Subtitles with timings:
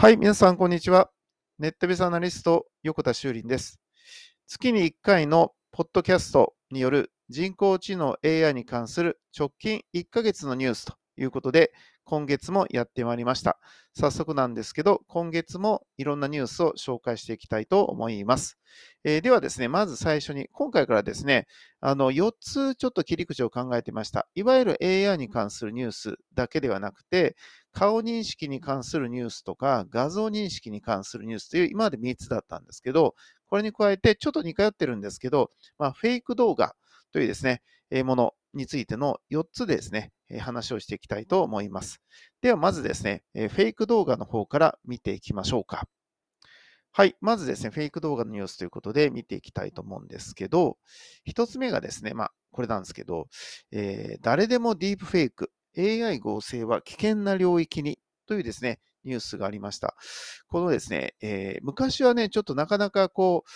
[0.00, 1.10] はい、皆さん、こんにちは。
[1.58, 3.80] ネットベースアナリスト、横田修林です。
[4.46, 11.72] 月に1回のポッドキャストによる人工知能 AI に関する直近1ヶ月のニュースということで、
[12.04, 13.58] 今月もやってまいりました。
[13.94, 18.58] 早速なんですけど、今月もいろんなニュースを紹介していきたいと思います。
[19.04, 21.46] えー、ではですね、まず最初に、今回からですね、
[21.80, 24.28] あの4つちょっと切り口を考えてました。
[24.34, 27.36] いわゆる AI に関するニュースだけではなくて、
[27.72, 33.14] 顔認識に関するニュースとか、画像認識に関するニュースという今まで3つだったんですけど、
[33.48, 36.74] これに加えてちょっと似通ってるんですけど、まあ、フェイク動画
[37.12, 37.62] というですね、
[38.04, 42.00] ものについての4つですね、話をしていきたいと思います。
[42.42, 45.88] では、まずですね、フェイク動画の方から見ていきましょうか。
[46.92, 47.16] はい。
[47.20, 50.78] まずですね、フェイク動画のニュースということで見ていきたいと思うんですけど、
[51.28, 53.28] 1つ目がですね、まあ、これなんですけど、
[53.70, 59.94] えー、誰でもディープフェイク、AI 合成は危険な領域にというですね、ニュースがありました。
[60.48, 63.50] このですね、えー、昔はね、ちょっとなかなかこう、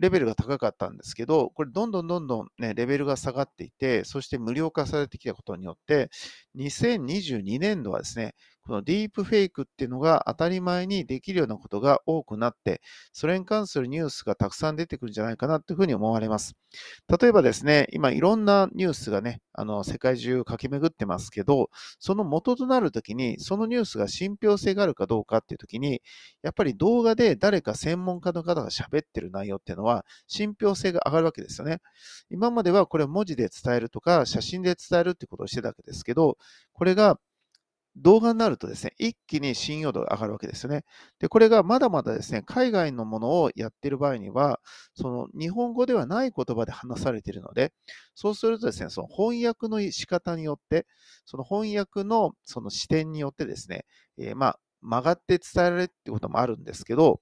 [0.00, 6.10] レベルが高かったんですけど、これどんどんどんどんね、レベルが下がっていて、そして無料化されてきたことによって、
[6.54, 8.34] 2022年度はですね、
[8.70, 12.80] このディープフェイクっていうのが当たり前にできるようなことが多くなって、
[13.12, 16.52] それに関するニュースがたくさん出てくるんじゃないかなというふうに思われます。
[17.20, 21.68] 例えばですね、今いろんなニュースがね、あの世界中駆け巡ってますけど、
[21.98, 26.00] その元となるときに、そのニュースが信憑性があるかどうかっていうときに、
[26.42, 31.78] やっぱり動画で誰か専門家の方が喋ってる内容っていうのは、信憑性が上がるわけですよね。
[32.30, 36.38] 今まではこれを文字で伝えるとか、写真で伝えるってことをしてたわけですけど、
[36.72, 37.18] これが
[37.96, 40.84] 動画になるとですね、一気に信用度が上がるわけですよね。
[41.18, 44.60] で、これがまだまだですね、海外のものをやっている場合には、
[44.94, 47.72] その日本語ではない言葉で話されているので、
[48.14, 50.86] そうするとですね、その翻訳の仕方によって、
[51.26, 53.84] その翻訳のその視点によってですね、
[54.18, 57.20] えー、まあ、曲がって伝えられるってこともあるんですけど、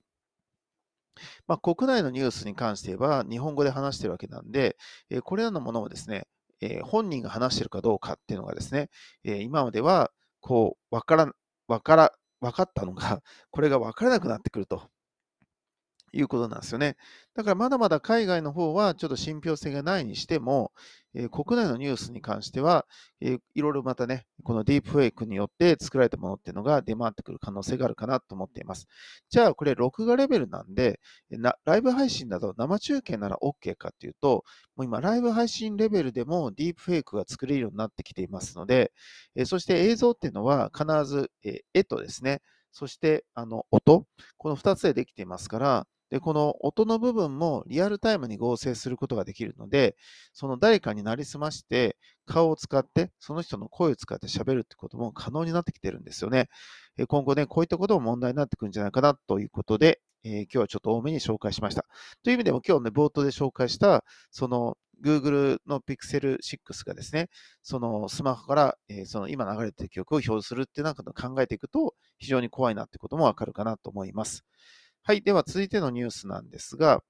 [1.49, 4.77] まあ、国内のニュースに関して言えば、日本語で話しているわけなんで、
[5.11, 6.25] えー、これらのものをですね、
[6.61, 8.91] えー、本人が話しているかどうかっていうのがですね、
[9.25, 10.11] え今までは
[10.43, 11.33] こう、わから、
[11.69, 14.89] わから、分かったのが、これが分からなくなってくると。
[16.13, 16.97] いうことなんですよね。
[17.35, 20.73] だからまだまだ海外の方はちょっと信憑性がないにしても、
[21.15, 22.87] えー、国内のニュースに関しては、
[23.21, 28.87] えー、いろいろまたね、このディープフェイクによって作られたものっていうのが出回ってくる可能性があるかなと思っています。
[29.31, 31.01] じゃあこれ録画レベルなんで、
[31.65, 34.45] ライブ配信など生中継なら OK かっていうと、
[34.77, 38.93] もう今ライブ配信レベルでもディープフェイクが作れるようになってきていますので、
[39.37, 42.41] えー、そして映像っていうのは必ず、え絵とですね、
[42.73, 49.97] そしてあの音、この2つでできていますから、で、この音の部分もリアルタイムに合成することができるので、
[50.33, 51.97] その誰かになりすまして、
[52.27, 56.49] 顔を使って、その人の声を使って喋るってことも可能になってきてるんですよね。
[57.09, 61.85] 今後ね、こういったことも問題になってくるんじゃないかなということで、えー、今日はちょっと多めに紹介しました。
[62.25, 67.29] という意味でも今日ね、冒頭で紹介した、その Google の Pixel 6がですね、
[67.63, 74.45] そのスマホから、えー、その今流れている曲を表示するってなんか考えていくと、非常に怖いなってこともわかるかなと思います。
[75.03, 75.23] はい。
[75.23, 77.03] では続いてのニュースなんですが、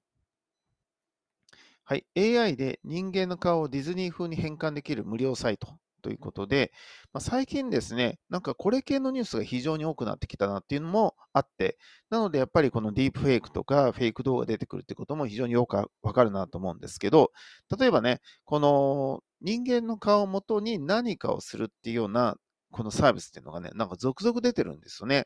[1.83, 2.05] はい。
[2.15, 6.71] AI で人間の顔をディズニー風に変換できる無料サイトということで、
[7.13, 11.77] まあ、最近ですね、なんかこれ系のニュースが非常に多くなってきたなっていうのもあって、
[12.09, 17.31] なのでやっぱりこのディープフェイクとかフェイク動画出てくるってことも非常によくわかるなと思うんですけど、
[17.77, 22.35] 例えばね、この人間の顔をもとに何かをするっていうような
[22.71, 25.25] このサービスっていうのがね、なんか続々出てるんですよね。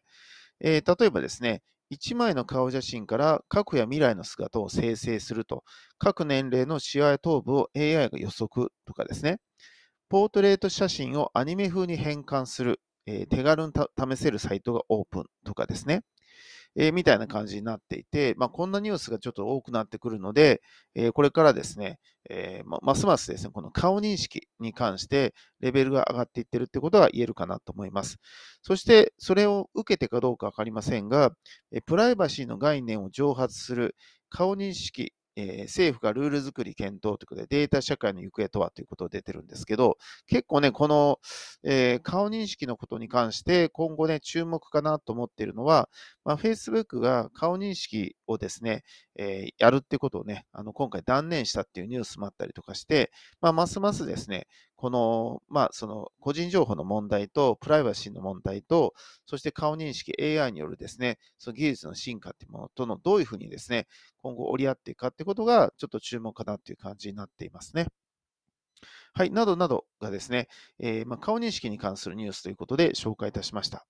[0.62, 1.62] えー、例えばですね、
[1.94, 5.64] 1枚の顔写真から過去や未来の姿を生成すると、
[5.98, 9.40] 各年齢の視野や頭部を AI が予測とかですね、
[10.09, 16.04] ポートレート写真をアニメ風に変換する、えー、手軽に試せるサイトがオープンとかですね、
[16.76, 20.62] えー、みたいな感じになっていて、まあ、こんなニュースがちょっと多くなってくるので、
[20.96, 28.18] えー、これからですね、えー、まますますですね、この顔認識に関してレベルが上がっていってるってことが言えるかなと思います。
[28.62, 31.32] そして、それを受けてかどうかわかりませんが、
[31.86, 33.96] プライバシーの概念を蒸発する
[34.30, 39.97] 顔認識えー、政府がルール作り検討ということで、データ社会の行方とはということで出てるんですけど、
[40.27, 41.19] 結構ね、この、
[41.63, 45.89] えー、顔認識のことに関して、今後ね、注目かなと思っているのは、
[46.24, 48.83] まあ、Facebook が顔認識をですね、
[49.15, 53.12] えー、やるってことをね、あの今回断念したっていうニュースもあったりとかして、
[53.42, 58.94] まあ、ますますですね、この、まあ、その個人情報の問題と、プライバシーの問題と、
[59.25, 63.88] そして顔認識 AI によるですね、その技術の進化っていうものとのどういうふうにですね、
[64.21, 67.88] 今後折り合っていくかってことが、ちょっと注目かなっていう感じになっていますね。
[69.13, 70.48] はい、などなどがですね、
[70.80, 73.86] えー、まあ、顔認識に関するニュースということで紹介いたしました。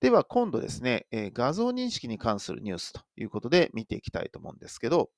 [0.00, 5.10] では今度ですね、え、画像認識に関するニュースということで見ていきたいと思うんですけど、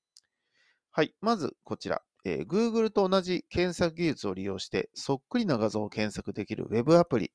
[0.91, 7.31] はい、まずこちら、えー、Google と同じ検索技術を利用してそっくりな画像を検索できる Web アプリ。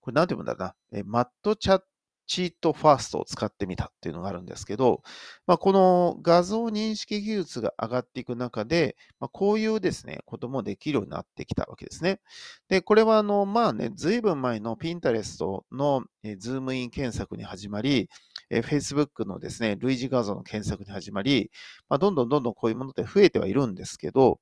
[0.00, 1.82] これ何て読むんだろうな、え、マットチャッ
[2.30, 5.02] チートファーストを使ってみたっていうのがあるんですけど、
[5.48, 12.20] まあ、この画像認識技術が上がっていく中で、まあ、こういうですね、こともできるようになってきたわけですね。
[12.68, 16.04] で、これはあの、まあね、ずいぶん前の Pinterest の
[16.38, 18.08] ズームイン検索に始まり、
[18.48, 21.50] Facebook のですね、類似画像の検索に始まり、
[21.88, 24.38] まあ、どんどんどんどんこういうものって増えてはいるんですけど、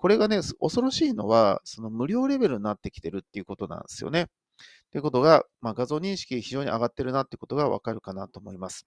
[0.00, 4.26] これがね、恐ろしいのは、その無料レベルになってきてるっていうことなんですよね。
[4.90, 8.86] ということが、まあ、画像認識非常に上がってるなということがわかるかなと思います。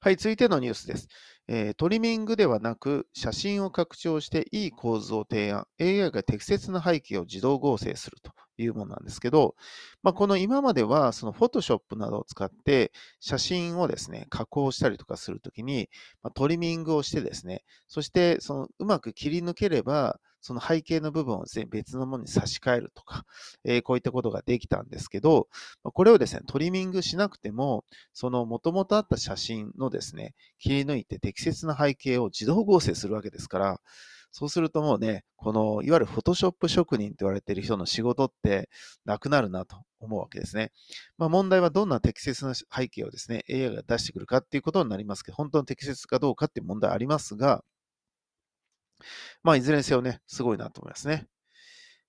[0.00, 1.08] はい、続いてのニュースです。
[1.48, 9.54] えー、トリミングではなく、写真を拡張していい構図を提案、AI が適切な背景を自動合成するというものなんですけど、
[10.02, 15.88] まあ、この今までは、その Photoshop などを使って写真をですね、加工したりとかするときに、
[16.22, 23.24] まあ、トリミングをしてですね、そしてそのうまく切り抜ければ、その背景の部分をですね、別のものに差し替えるとか、
[23.64, 25.48] えー、こういったことができたんですけど、
[25.82, 33.80] これをですね、トリミングしなくても、その元々あった写真のですね、切り抜いて適切な背景を自動合成するわけですから、
[34.30, 38.68] そうするともうね、このいわゆるフォトショップ職人と言われている人の仕事って
[39.04, 40.70] なくなるなと思うわけですね。
[41.18, 47.64] まあ、問題はどんな適切な背景をですね、AI が出してくるかっていうことになりますけど、本当に適切かどうかっていう問題ありますが、
[49.42, 51.26] まあ、いずれにせよね、すごいなと思いますね。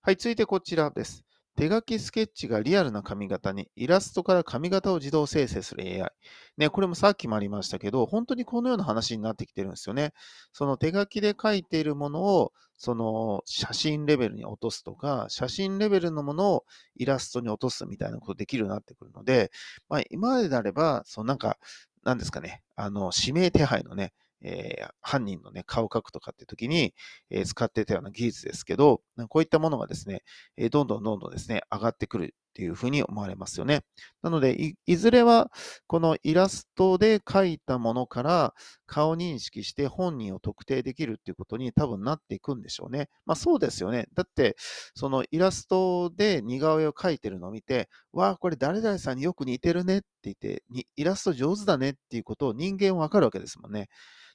[0.02, 1.28] はい、続いてこちらです。
[1.58, 6.12] 手書きスケッチがリアルな髪型に、イラストから髪型を自動生成する AI。
[6.56, 10.14] ね、これもさっきもありましたけど、本当にこのような話になってきてるんですよね。
[10.54, 19.50] その手書きで書いているものを、その写真レベルに落とすとか、写真レベルのものをイラストに落とすみたいなことできるようになってくるので、
[19.90, 21.58] まあ、今までであれば、そのなんか、
[22.04, 26.94] なんですかね、あの、指名手配のね、えー、犯人のね、顔を描くとかって時に、
[27.30, 30.24] えー、使ってたような技術ですけど、こういったものがですね、
[30.58, 33.84] えー、どんどんどんどんですね、上がってくるっていうふうに思われますよね。
[34.24, 35.52] なのでい、いずれは、
[35.86, 38.56] このイラストで描いたものから
[38.88, 43.10] 顔認識して本人を特定できるっていうことに多分なっていくんでしょうね。
[43.28, 44.08] まあそうですよね。
[44.16, 44.56] だって、
[44.96, 50.64] そのイラストで似顔絵を描いてるのを見て、わあ、これ誰々さんによく似てるねって言って、
[50.96, 53.88] イラスト上手だねっていうことを人間わかるわけですもんね。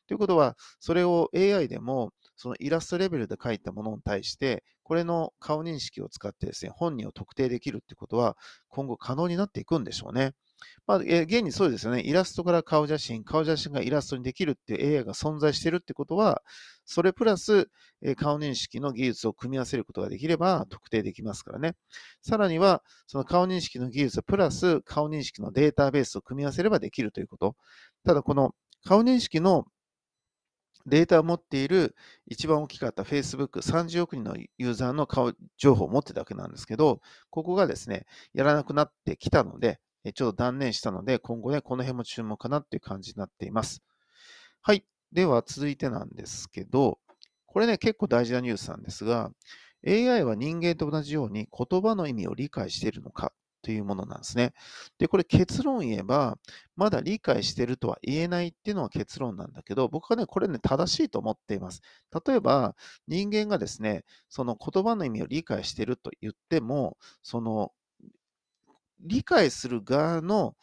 [0.06, 8.36] ということは、それを AI でも、そのイラストレベルで描いたものに対して、これの顔認識を使ってですね、本人を特定できるってことは、
[8.68, 10.32] 今後可能になっていくんでしょうね。
[10.86, 12.02] まあ、え現にそうですよね。
[12.02, 16.42] イラストから顔写真、顔写真がイラストにできるっていう AI が存在してるってことは、
[16.84, 17.68] それプラス、
[18.02, 21.74] え顔認識の技術を組み合わせることができれば特定できますからね。
[22.22, 27.56] さらには、その顔認識の技術プラス顔認識のデータベースを組み合わせればできるということ。
[28.04, 28.54] ただ、この
[28.84, 29.66] 顔認識の
[30.86, 31.94] データを持っている
[32.26, 37.00] 一番大きかった Facebook30 億人のユーザーの顔情報を持ってたわけなんですけど、
[37.30, 39.80] ここがですね、やらなくなってきたので、
[40.14, 43.82] ちょっと断念したので、今後ね、この辺も注目かなっていう感じになっています。
[44.60, 44.84] はい。
[45.12, 46.98] では続いてなんですけど、
[47.46, 49.30] これね、結構大事なニュースなんですが、
[49.86, 53.32] AI は人間と同じように言葉の意味を理解しているのか
[53.62, 54.52] というものなんですね。
[54.98, 56.38] で、これ結論言えば、
[56.76, 61.80] まだ理解してるとは言えないっていうのが結論なんだけど、僕はね、これね、正しいと思っています。
[62.26, 62.74] 例えば、
[63.08, 67.72] 人間がですね、その言葉の意味を理解してると言っても、その、
[69.00, 70.54] 理解する側の、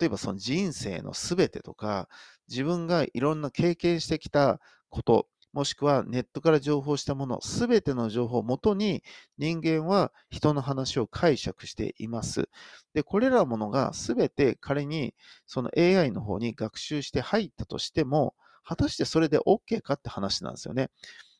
[0.00, 2.08] 例えばその人生のすべてとか、
[2.48, 9.02] 自分がいろんな経験してきたこと、もしくはネットから情報したもの、すべての情報をもとに
[9.38, 12.48] 人間は人の話を解釈しています。
[12.94, 15.14] で、これらのものがすべて仮に
[15.46, 20.90] その AI の方に学習して入ったとしても、果たしてそれで OK かって話なんですよね。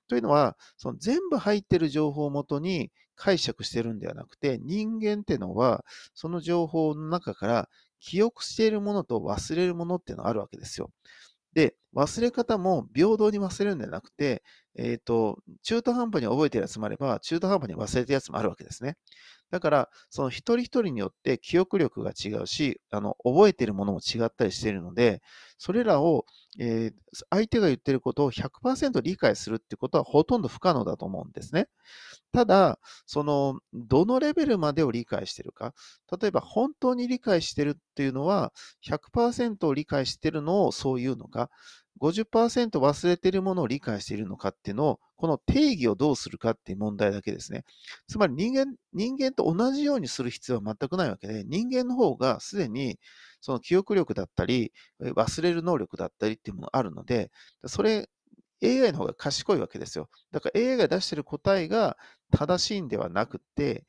[0.09, 7.69] というのは、その全部入ってる情報をもとに解釈してるんではなくて、人間っていうのは、その情報の中から
[8.01, 10.91] 記憶しているものと忘れるものっていうのがあるわけですよ。
[11.55, 14.43] で、忘れ方も平等に忘れるんじゃなくて、
[14.77, 18.97] えっ、ー、と、中途半端に覚えてるやつもあれば、中途半端に忘れてるやつもあるわけですね。
[19.51, 25.23] だから、その一人一人によって記憶力が違うし、あの、覚えてるものも違ったりしているので、
[25.59, 26.25] それらを、
[26.61, 31.69] えー、相手が言ってることを100%理解するってことはほとんど不可能だと思うんですね。
[32.33, 35.75] ただ、その、どのレベルまでを理解してるか。
[36.21, 38.53] 例えば、本当に理解してるっていうのは、
[38.87, 41.51] 100%を理解してるのをそういうのか。
[42.01, 47.65] 50%忘れているものを理解しているのかっていうのを、この定義をどうするかっていう問題だけですね。
[48.09, 52.99] つまり人間、人間と同じようにする必要は全くないわけで、人間の方がすでに
[53.41, 57.31] その記憶力だったり、忘れる能力だったりっていうものがあるので、
[57.67, 58.09] それ、
[58.63, 60.11] AI の方が賢いわけですよ。
[60.33, 61.97] だから AI が出している答えが
[62.31, 63.85] 正しいんではなくて、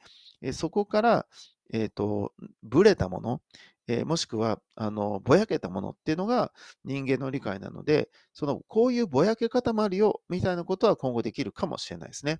[0.53, 1.25] そこから、
[1.73, 3.41] えっ、ー、と、ブレたもの、
[3.87, 6.51] えー、もしくは、あの、ぼやけたものっていうのが
[6.85, 12.39] 人間の理解なので、その、こういうぼやけ方もあるよ、みたいなことは今後できるかもしれないですね。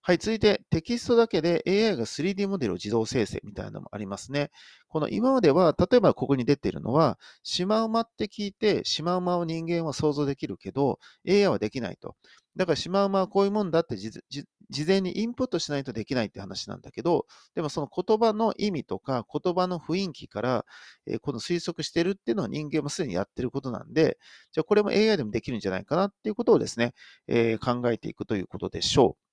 [0.00, 4.50] はい、続いてテキストだけで AI が 3D モデルを自動生成みたいなのもありますね。
[4.88, 10.98] この今までは、例えばここに出ているのは、シマウマって聞いて、シマウマを人間は想像できるけど、
[11.28, 12.16] AI はできないと。
[12.58, 14.12] だからシマウマはこういうもんだって事
[14.84, 17.24] 前にインプットしないとできないって話なんだけど、
[17.54, 20.66] でもその言葉の意味とか言葉の雰囲気から、
[21.06, 24.18] えー、この推測してるっていうのは人間もすでにやってることなんで、
[24.50, 26.94] じゃあこれも AI でもできるんじゃないかなっていうことをですね、
[27.28, 29.27] えー、考えていくということでしょう。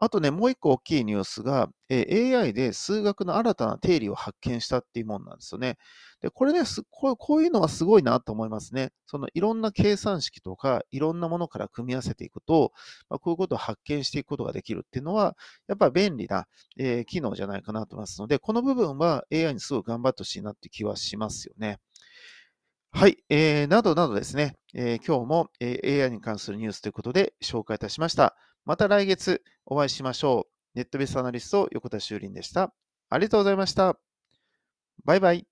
[0.00, 5.76] あとね、もう一個大きいニュースが、え AI で数学の新たな定理を発見したっていうもんなんですよね。
[6.20, 8.92] で、これねこう、こういうのはすごいなと思いますね。
[9.06, 12.72] そのいろんな計算式とか、いろんなものから組み合わせていくと、
[13.10, 15.36] まあ、こういうことを発見していくことができるっていうのは、
[15.66, 16.46] やっぱ便利な、
[16.78, 21.80] えー、機能じゃないかなと思いますので、この部分は AI にすごい頑張ってほしいなって気はしますよね。
[22.92, 28.36] はい、えー、などなどですね、えー、今日も、え、AI に関するニュースということで紹介いたしました。
[28.68, 30.76] また来月お会いしましょう。
[30.76, 32.74] ネットベースアナリスト横田修林でした。
[33.08, 33.98] ありがとうございました。
[35.06, 35.46] バイバイ。